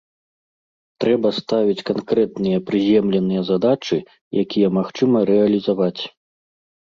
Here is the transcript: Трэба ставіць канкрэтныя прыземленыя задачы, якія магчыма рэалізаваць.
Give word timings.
Трэба 1.03 1.27
ставіць 1.39 1.85
канкрэтныя 1.89 2.57
прыземленыя 2.69 3.41
задачы, 3.51 3.97
якія 4.45 4.67
магчыма 4.79 5.17
рэалізаваць. 5.33 6.01